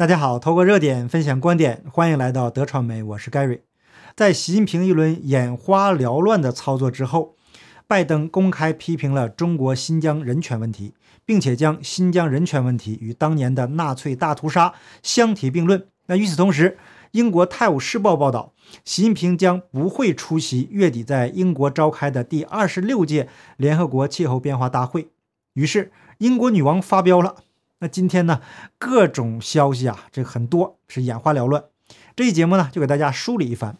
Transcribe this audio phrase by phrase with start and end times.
[0.00, 3.60] 大家好，透过热点分享观点，欢迎来到德传媒，我是 Gary。
[4.16, 7.36] 在习近平一轮眼花缭乱的操作之后，
[7.86, 10.94] 拜登公开批评了中国新疆人权问题，
[11.26, 15.86] 并且将新疆人权问题与当年的纳粹大屠杀相提并论。
[16.06, 16.78] 那与此同时，
[17.10, 18.54] 英国《泰晤士报》报道，
[18.86, 23.28] 习近平将不会出席月底在英国召开的第二十六届
[23.58, 25.10] 联合国气候变化大会。
[25.52, 27.34] 于是，英国女王发飙了。
[27.80, 28.42] 那今天呢，
[28.78, 31.64] 各种消息啊，这很多是眼花缭乱。
[32.14, 33.78] 这一节目呢，就给大家梳理一番。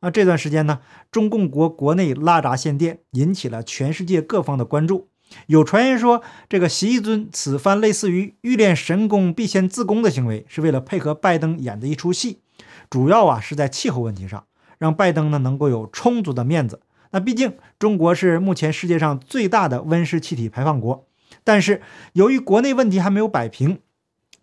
[0.00, 0.80] 那这段时间呢，
[1.12, 5.08] 中共国国内拉闸限电引起了全世界各方的关注。
[5.46, 12.40] 有传言说，这个习一尊此番类似于欲练神功必先自宫的行为，是为了配合拜登演的一出戏。
[12.90, 14.44] 主要啊是在气候问题上，
[14.78, 16.80] 让拜登呢能够有充足的面子。
[17.12, 21.05] 那毕竟中国是目前世界上最大的温室气体排放国，
[21.46, 21.80] 但是
[22.14, 23.78] 由于国内问题还没有摆平，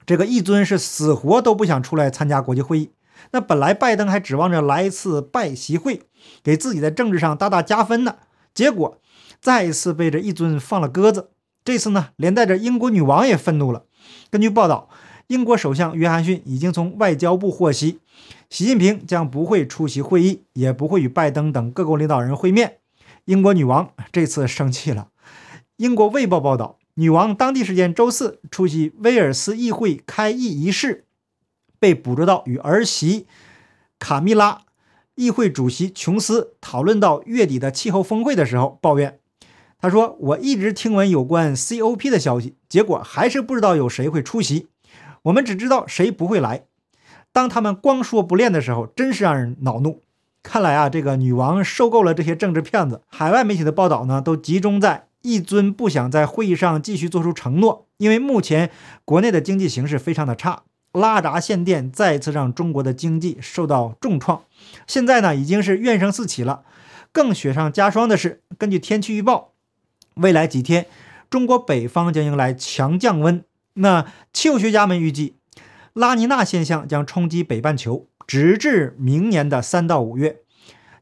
[0.05, 2.91] 这个一尊是死活都不想出来参加国际会议。
[3.31, 6.03] 那本来拜登还指望着来一次拜习会，
[6.41, 8.15] 给自己在政治上大大加分呢，
[8.53, 8.97] 结果
[9.41, 11.31] 再一次被这一尊放了鸽子。
[11.65, 13.83] 这次呢，连带着英国女王也愤怒了。
[14.31, 14.89] 根据报道。
[15.27, 17.99] 英国首相约翰逊已经从外交部获悉，
[18.49, 22.79] 习近平将不会出席会议，也不会与拜登等各国领导人会面。
[23.25, 25.07] 英国女王这次生气了。
[25.77, 31.05] 英国《卫报》报道，女王当地时间周四出席威尔斯议会开议仪式，
[31.79, 33.25] 被捕捉到与儿媳
[33.97, 34.61] 卡米拉、
[35.15, 39.19] 议会主席琼斯讨论到月底的气候峰会的时候，抱怨。
[39.79, 44.67] 他说：“我一直听闻有关 COP 的消息，结果还是不知道有谁会出席。”
[45.23, 46.65] 我们只知道谁不会来。
[47.31, 50.01] 当他们光说不练的时候，真是让人恼怒。
[50.43, 53.01] 看来啊，这个女王受够了这些政治骗子。
[53.07, 58.69] 海外媒体的报道呢，都集中在一尊不想在会议上继续做出承诺，因为目前
[59.05, 64.43] 国内的经济形势非常的差，拉闸限电再次让中国的经济受到重创。
[64.85, 66.63] 现在呢，已经是怨声四起了。
[67.13, 69.53] 更雪上加霜的是，根据天气预报，
[70.15, 70.87] 未来几天
[71.29, 73.43] 中国北方将迎来强降温。
[73.75, 75.37] 那气候学家们预计，
[75.93, 80.41] 拉尼娜现象将冲击北半球，直至明年的三到五月。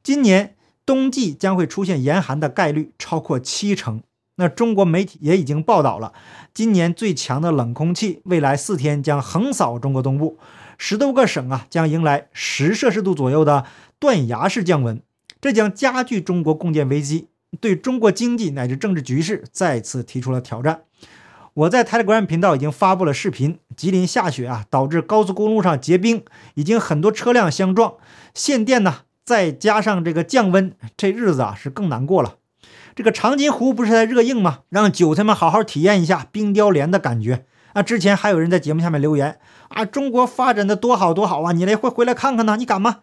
[0.04, 0.56] 今年
[0.86, 4.04] 冬季将会出现严寒的概率超过七成。
[4.42, 6.14] 那中国媒体也已经报道了，
[6.52, 10.40] 今年最强的冷空气未来四天将横扫中国东部，
[10.80, 13.66] 十多个省啊将迎来十摄氏度左右的
[14.00, 15.00] 断崖式降温，
[15.40, 17.28] 这将加剧中国供电危机，
[17.60, 20.82] 对中国经济乃至政治局势再次提出了挑战。
[21.54, 26.26] 我在 Telegram 频道已经发布了视频，吉林下雪啊，导致高速公路上结冰，
[26.56, 27.94] 已经很多车辆相撞，
[28.34, 32.38] 限电呢，再加上这个降温，这日子啊是更难过了。
[32.96, 34.60] 这个长津湖不是在热映吗？
[34.70, 37.82] 让韭菜们好好体验一下冰雕连的感觉啊！
[37.82, 42.58] 之前还有人在节目下面留言啊，中国发展的多好多好啊，你来回回来看看呢？
[42.58, 43.00] 你敢吗？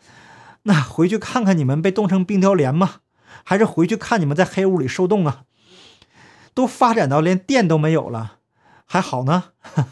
[0.65, 2.97] 那回去看看你们被冻成冰雕连吗？
[3.44, 5.43] 还是回去看你们在黑屋里受冻啊？
[6.53, 8.34] 都发展到连电都没有了。
[8.84, 9.44] 还好呢，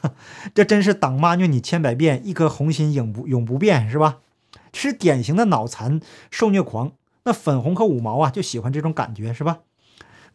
[0.55, 4.19] 这真是党妈虐你千百遍，一颗红心永不永不变，是吧？
[4.73, 6.93] 是典型的脑残受虐狂。
[7.25, 9.59] 那粉红和五毛啊，就喜欢这种感觉，是吧？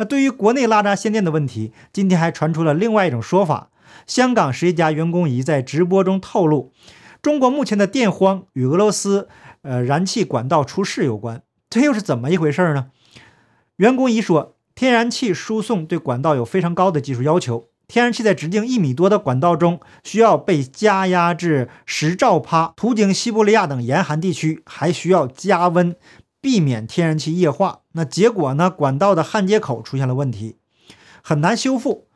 [0.01, 3.69] 那对于国内拉闸限电的问题，今天还传出了另外一种说法：
[4.07, 6.73] 香港实业家袁弓夷在直播中透露，
[7.22, 9.29] 中国目前的电荒与俄罗斯
[9.62, 11.44] 呃燃气管道出事有关。
[11.69, 12.88] 这又是怎么一回事呢？
[13.75, 17.66] 袁弓夷说，天然气输送对管道有非常高的技术要求。
[17.88, 25.95] 天然气在直径一米多的管道中需要被加压至十兆帕，途经西伯利亚等严寒地区，还需要加温，
[26.41, 27.81] 避免天然气液化。
[27.94, 28.69] 那结果呢？
[28.69, 30.57] 管道的焊接口出现了问题，
[31.22, 32.07] 很难修复，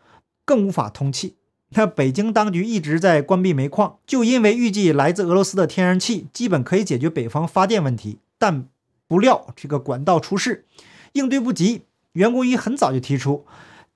[0.44, 1.36] 更无法通气。
[1.69, 8.68] 那北京当局一直在关闭煤矿，就因为预计来自俄罗斯的天然气基本可以解决北方发电问题，但
[9.08, 10.66] 不料这个管道出事，
[11.14, 11.84] 应对不及。
[12.14, 13.46] 袁国一很早就提出。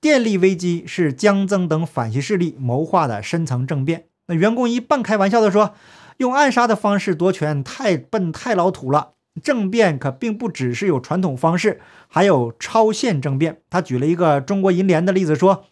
[0.00, 4.06] 电力危机是江增等反西势力谋划的深层政变。
[4.26, 5.74] 那袁弓夷半开玩笑地说
[6.18, 9.12] ：“用暗杀的方式夺权太笨太老土了。
[9.42, 15.66] 政变可并不只是有传统方式，还有超限政变。”他举了一个中国银联的例子，说：“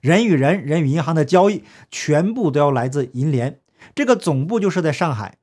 [0.00, 3.60] 人与人、人与银行的交易全部都要来自银联，
[3.94, 5.38] 这个总部就设在上海。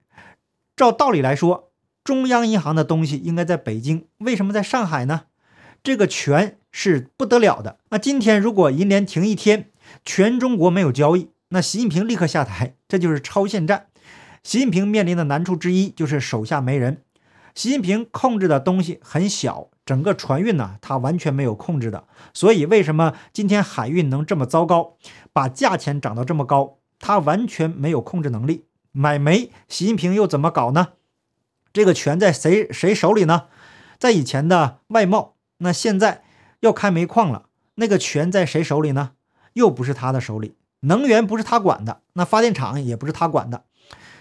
[0.76, 1.72] 照道理来说，
[2.04, 5.24] 中央银行的东西应该在北京，为什么在上海呢？
[5.82, 7.80] 这个权。”是不得了的。
[7.90, 9.72] 那今天如果银联停一天，
[10.06, 13.88] 全中国没有交易，那习近平立刻下台，这就是超限战。
[14.44, 17.02] 习近平面临的难处之一就是手下没人。
[17.60, 22.06] 习近平控制的东西很小，整个船运呢，他完全没有控制的。
[22.34, 24.96] 所以为什么今天海运能这么糟糕，
[25.34, 28.64] 把价钱涨到这么高，他完全没有控制能力。
[28.94, 30.94] 买煤，习近平又怎么搞呢？
[31.74, 33.48] 这个权在谁谁手里呢？
[33.98, 36.24] 在以前的外贸，那现在
[36.62, 39.12] 要开煤矿了，那个权在谁手里呢？
[39.52, 40.56] 又不是他的手里。
[40.84, 43.66] 能源不是他管的，那发电厂也不是他管的。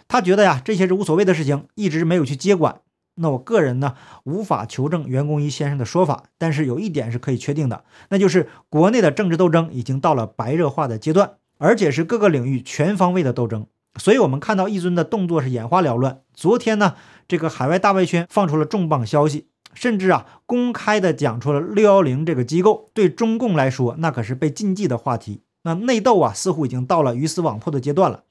[0.08, 2.80] 他觉得呀，这些是无所谓的事情，一直没有去接管。
[3.18, 3.94] 那我个人呢，
[4.24, 13.66] 无法求证袁公一先生的说法，但是有一点是可以确定的，那就是国内的政治斗争已经到了白热化的阶段，而且是各个领域全方位的斗争。
[13.98, 16.20] 所以，我们看到一尊的动作是眼花缭乱。
[16.32, 16.94] 昨天呢，
[17.26, 25.42] 这个海外大外宣放出了重磅消息，甚至啊，公开的讲出了六幺零这个机构对中共来说，那可是被禁忌的话题。
[25.64, 28.22] 那内斗啊，似乎已经到了鱼死网破的阶段了。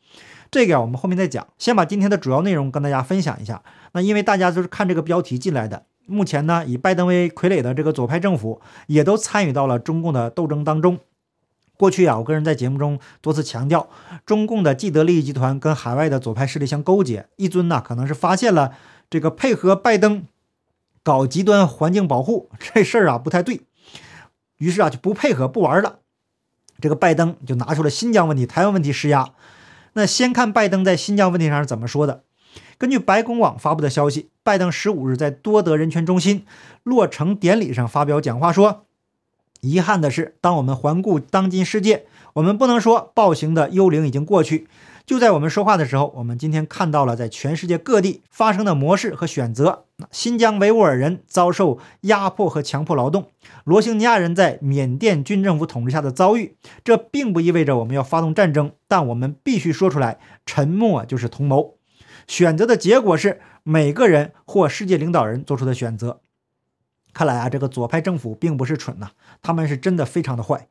[0.49, 1.47] 这个啊，我们后面再讲。
[1.57, 3.61] 先把今天的主要内容跟大家分享一下。
[3.93, 10.99] 那因为大家都是看这个标题进来的，目前呢，以拜登为傀儡的这个左派政府也都参与到了中共的斗争当中。
[11.77, 13.87] 过去啊，我个人在节目中多次强调，
[14.25, 17.27] 中共的既得利益集团跟海外的左派势力相勾结。
[17.35, 18.73] 一尊呢，可能是发现了
[19.09, 20.23] 这个配合拜登
[21.03, 23.61] 搞极端环境保护这事儿啊不太对，
[24.57, 25.99] 于是啊就不配合不玩了。
[26.79, 29.29] 这个拜登就拿出了新疆问题、台湾问题施压。
[29.97, 32.21] 那先看拜登在新疆问题上是怎么说的。
[32.77, 36.45] 根据白宫网发布的消息，拜登十五日在多德人权中心
[36.83, 38.85] 落成典礼上发表讲话说。
[39.61, 44.67] 遗憾的是，当我们环顾当今世界，我们不能说暴行的幽灵已经过去。
[45.07, 49.85] 就在我们说话的时候，我们今天看到了在全世界各地发生的模式和选择。
[50.11, 53.31] 新疆维吾尔人遭受压迫和强迫劳动，
[53.63, 56.57] 罗兴尼亚人在缅甸军政府统治下的遭遇。
[56.83, 61.75] 这并不意味着我们要发动战争，但我们必须说出来：沉默就是同谋。
[62.27, 66.19] 选择的结果是每个人或世界领导人做出的选择。
[67.13, 69.11] 看来啊，这个左派政府并不是蠢呐，
[69.41, 70.67] 他们是真的非常的坏。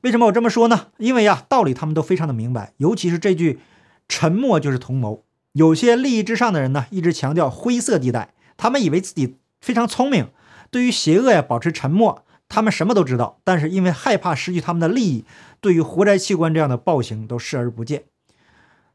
[0.00, 0.88] 为什么我这么说呢？
[0.98, 3.60] 因为呀，道理他们都非常的明白，尤其是这句
[4.08, 5.24] “沉默就是同谋”。
[5.52, 10.28] 有些利益至上的人呢，一直强调灰色地带，他们以为自己非常聪明，
[10.70, 13.40] 对于邪恶呀保持沉默，他们什么都知道。
[13.42, 15.24] 但是因为害怕失去他们的利益，
[15.60, 18.04] 对于活摘器官这样的暴行都视而不见，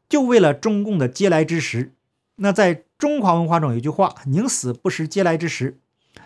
[0.08, 1.94] 就为了中共的嗟来之食。
[2.36, 5.80] 那在中华文化中有一句话：“宁死不食嗟来之食。”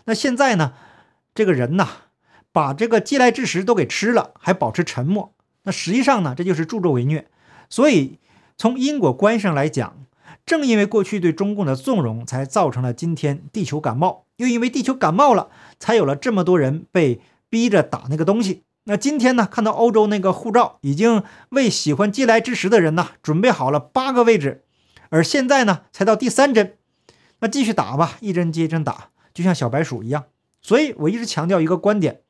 [0.05, 0.75] 那现在呢？
[1.35, 1.89] 这个人呐，
[2.53, 5.35] 把这个嗟来之食都给吃了，还保持沉默。
[5.65, 7.29] 那实际上呢，这就是助纣为虐。
[7.69, 8.19] 所以
[8.57, 10.07] 从因果关系上来讲，
[10.45, 14.25] 正因为过去对中共的纵容，才造成了今天地球感冒。
[14.37, 15.49] 又因为地球感冒了，
[15.79, 18.63] 才有了这么多人被逼着打那个东西。
[18.85, 24.63] 那今天呢，看到欧洲那个护照已经为喜欢嗟来之食的人呢准备好了八个位置，
[25.09, 26.77] 而现在呢才到第三针，
[27.41, 29.09] 那继续打吧，一针接一针打。
[29.35, 30.25] 就像小白鼠一样，
[30.63, 32.21] 所以我一直强调一个观点：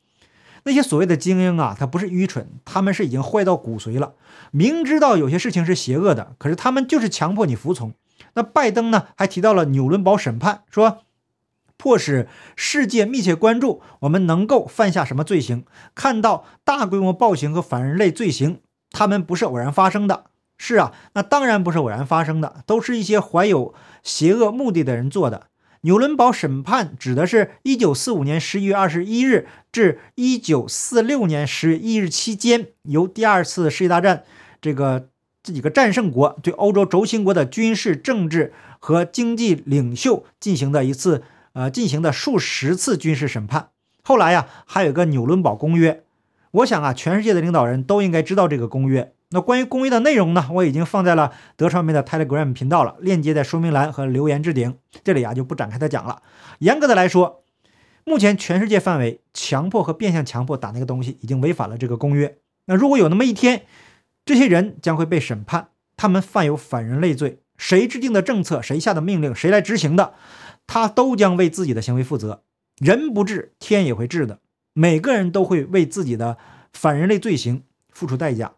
[0.66, 4.14] 那些所谓的精英啊，他不是愚蠢，他们是已经坏到骨髓了。
[4.50, 7.94] 明知道有些事情是邪恶的，可是他们就是强迫你服从。
[8.34, 11.02] 那拜登呢，还提到了纽伦堡审判，说
[11.76, 12.26] 迫使
[12.56, 15.64] 世界密切关注我们能够犯下什么罪行，
[15.94, 18.60] 看到大规模暴行和反人类罪行，
[18.90, 20.24] 他们不是偶然发生的。
[20.58, 23.72] 是啊，那当然不是偶然发生的，都是一些怀有
[24.02, 25.46] 邪恶目的的人做的。
[25.86, 34.24] 纽伦堡审判指的是1945年11月21日至1946年11日期间，由第二次世界大战
[34.60, 35.10] 这个
[35.44, 43.68] 这几个战胜国对欧洲轴心国的军事、政治和经济领袖进行的一次呃进行的数十次军事审判。
[44.02, 46.02] 后来呀，还有个纽伦堡公约。
[46.50, 49.12] 我想啊，全世界的领导人都应该知道这个公约。
[49.30, 50.48] 那关于公约的内容呢？
[50.52, 54.78] 我已经放在了德传媒的 Telegram 频道了，链接在说明栏和留言置顶。
[55.02, 56.22] 这里啊就不展开的讲了。
[56.60, 57.42] 严格的来说，
[58.04, 62.38] 目前全世界范围强迫和变相强迫打那个东西，已经违反了这个公约。
[62.66, 63.66] 那如果有那么一天，
[64.24, 70.14] 这些人将会被审判，他们犯有反人类罪，谁制定的政策，谁下的命令，谁来执行的，
[70.68, 72.44] 他都将为自己的行为负责。
[72.78, 74.38] 人不治，天也会治的。
[74.72, 76.38] 每个人都会为自己的
[76.72, 78.52] 反人类罪行付出代价。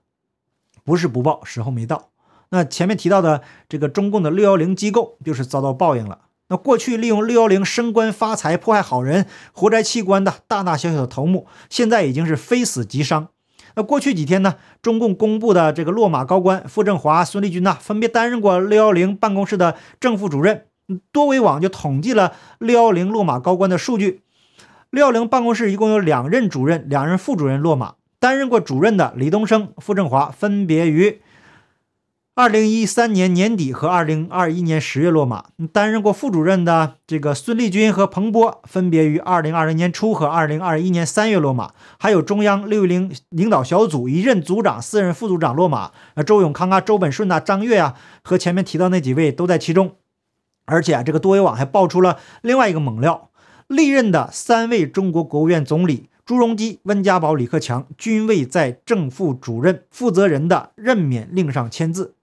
[0.89, 2.09] 不是不报，时候没到。
[2.49, 6.21] 那前面提到的这个中共的六幺零机构，就是遭到报应了。
[6.49, 13.29] 那过去利用六幺零升官发财、迫害好人、活摘器官的大大小小的头目，现在已经是非死即伤。
[13.75, 20.65] 那过去几天呢，中共公布的这个落马高官傅政华、孙立军呐，分别担任过六幺零办公室的正副主任。
[21.13, 24.23] 多维网就统计了六幺零落马高官的数据，
[24.89, 27.97] 六幺零办公室一共有两任主任、两任副主任落马。
[28.19, 31.21] 担任过主任的李东生、傅政华分别于
[32.35, 35.47] 二零一三年年底和二零二一年十月落马。
[35.73, 41.73] 担任过副主任的这个孙立军和彭波分别于二零二零年初和二零二一年三月落马。
[41.99, 45.91] 还有中央六一零领导小组一任组长、四任副组长落马。
[46.25, 49.97] 周永康啊、周本顺呐、张悦啊，和前面提到那几位都在其中。
[50.67, 53.31] 而且啊，这个多维网还爆出了另外一个猛料：
[53.67, 62.17] 历任的三位中国国务院总理朱镕基、温家宝、李克强均未在正副主任负责人的任免令上签字。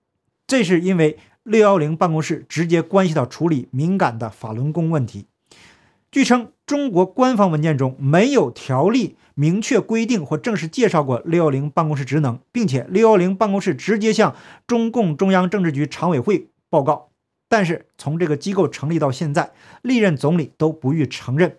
[0.45, 5.25] 这是因为六幺零办公室直接关系到处理敏感的法轮功问题。
[6.11, 14.35] 据称，中国官方文件中没有条例明确规定或正式介绍过六幺零办公室职能，并且六幺零办公室直接向
[14.67, 17.09] 中共中央政治局常委会报告。
[17.49, 19.49] 但是从这个机构成立到现在，
[19.81, 21.57] 历任总理都不予承认。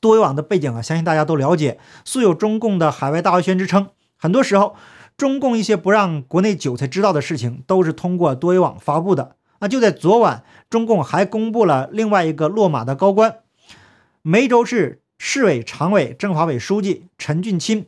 [0.00, 4.76] 多维网的背景啊，相信大家都了解，素有中共的海外大外宣之称，很多时候。
[5.16, 9.34] 中共一些不让国内韭菜知道的事情，都是通过多维网发布的。
[9.58, 13.38] 那就在昨晚，中共还公布了另外一个落马的高官——
[14.22, 17.86] 梅州市市委常委、政法委书记陈俊钦，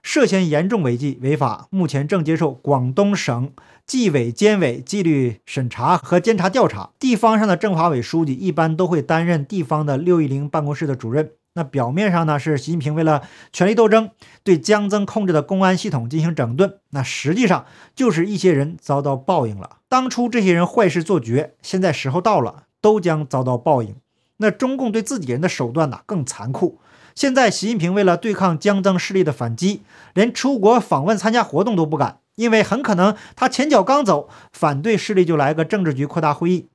[0.00, 3.50] 涉嫌严重违纪违法，目前正接受广东省
[3.84, 6.90] 纪委监委纪律审查和监察调查。
[7.00, 11.32] 地方上的政法委书记一般都会担任地方的六一零办公室的主任。
[11.54, 14.10] 那表面上呢是习近平为了权力斗争，
[14.44, 19.78] 对江增控制的公安系统进行整顿，那实际上就是一些人遭到报应了。
[19.88, 23.96] 当初这些人坏事做绝，现在时候到了，都将遭到报应。
[24.36, 26.78] 那中共对自己人的手段呢更残酷。
[27.16, 29.82] 现在习近平为了对抗江增势力的反击，
[30.14, 36.68] 连出国访问参加活动都不敢，因为很可能他前脚刚走，反对势力就来个政治局扩大会议，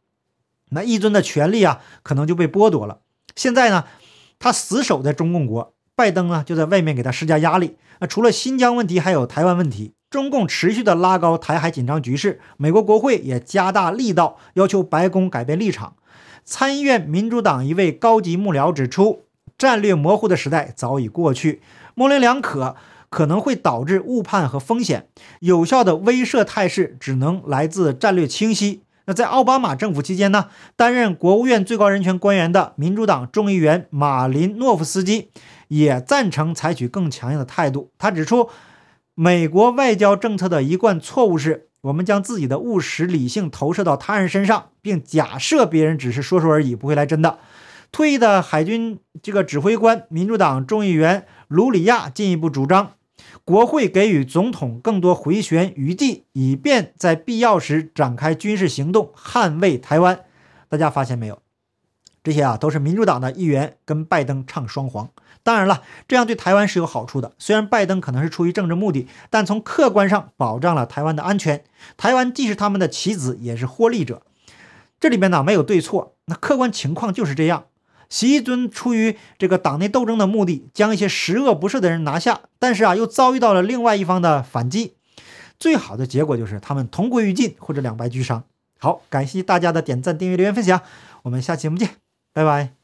[0.72, 3.00] 那一尊的权力啊可能就被剥夺了。
[3.38, 3.86] 现在呢？
[4.40, 7.78] 他死守在中共国，拜登呢就在外面给他施加压力。
[8.00, 9.94] 那除了新疆问题，还有台湾问题。
[10.10, 15.96] 中共持续的拉高台海紧张局势，美国国会也加大力道，要求白宫改变立场。
[16.46, 19.24] 参议院民主党一位高级幕僚指出，
[19.58, 21.62] 战略模糊的时代早已过去，
[21.96, 22.78] 模棱两可
[23.10, 25.10] 可能会导致误判和风险。
[25.42, 28.84] 有效的威慑态势只能来自战略清晰。
[29.08, 35.30] 那在奥巴马政府期间呢，担任国务院最高人权官员的民主党众议员马林诺夫斯基
[35.68, 37.92] 也赞成采取更强硬的态度。
[37.98, 38.50] 他指出，
[39.14, 47.38] 美国外交政策的一贯错误是，我们将自己的务实理性投射到他人身上，并假设别人只是说说而已，不会来真的。
[47.92, 52.94] 退役的海军这个指挥官、民主党众议员卢里亚进一步主张。
[53.46, 60.26] 国会给予总统更多回旋余地，以便在必要时展开军事行动捍卫台湾。
[60.68, 61.40] 大家发现没有？
[62.24, 65.12] 这些啊都是民主党的议员跟拜登唱双簧。
[65.44, 67.34] 当然了，这样对台湾是有好处的。
[67.38, 71.64] 虽然拜登可能是出于政治目的，但从客观上保障了台湾的安全。
[71.98, 74.24] 台湾既是他们的棋子，也是获利者。
[75.00, 77.66] 这里面呢没有对错，那客观情况就是这样。
[78.24, 84.94] 习尊出于这个党内斗争的目的，将一些十恶不赦的人拿下，但是啊，又遭遇到了另外一方的反击。
[85.60, 88.44] 最好的结果就是他们同归于尽，或者两败俱伤。
[88.80, 90.82] 好，感谢大家的点赞、订阅、留言、分享，
[91.24, 91.90] 我们下期节目见，
[92.34, 92.76] 拜拜。